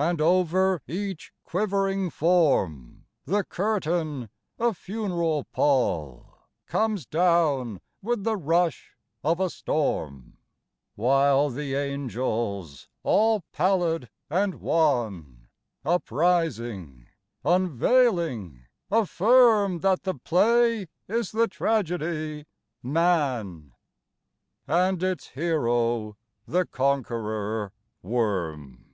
And, 0.00 0.20
over 0.20 0.80
each 0.86 1.32
quivering 1.42 2.10
form, 2.10 3.06
The 3.26 3.42
curtain, 3.42 4.28
a 4.56 4.72
funeral 4.72 5.42
pall, 5.52 6.38
Comes 6.68 7.04
down 7.04 7.80
with 8.00 8.22
the 8.22 8.36
rush 8.36 8.92
of 9.24 9.40
a 9.40 9.50
storm, 9.50 10.36
While 10.94 11.50
the 11.50 11.74
angels, 11.74 12.88
all 13.02 13.40
pallid 13.50 14.08
and 14.30 14.60
wan, 14.60 15.48
Uprising, 15.84 17.08
unveiling, 17.44 18.66
affirmThat 18.92 20.02
the 20.02 20.14
play 20.14 20.86
is 21.08 21.32
the 21.32 21.48
tragedy, 21.48 22.46
'Man,'And 22.84 25.02
its 25.02 25.30
hero 25.30 26.16
the 26.46 26.66
Conqueror 26.66 27.72
Worm. 28.00 28.84